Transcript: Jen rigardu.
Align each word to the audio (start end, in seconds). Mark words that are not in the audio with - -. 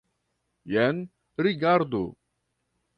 Jen 0.75 0.97
rigardu. 1.43 2.05